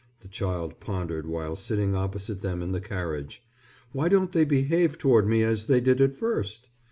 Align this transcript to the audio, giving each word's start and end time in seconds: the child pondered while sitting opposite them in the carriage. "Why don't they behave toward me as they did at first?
the 0.21 0.27
child 0.27 0.79
pondered 0.79 1.27
while 1.27 1.55
sitting 1.55 1.95
opposite 1.95 2.41
them 2.41 2.63
in 2.63 2.71
the 2.71 2.81
carriage. 2.81 3.43
"Why 3.91 4.09
don't 4.09 4.31
they 4.31 4.45
behave 4.45 4.97
toward 4.97 5.27
me 5.27 5.43
as 5.43 5.65
they 5.67 5.79
did 5.79 6.01
at 6.01 6.15
first? 6.15 6.69